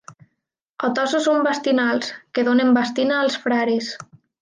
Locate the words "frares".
3.47-3.97